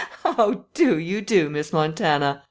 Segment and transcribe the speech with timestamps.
[0.23, 2.39] "How do you do, Miss Montana?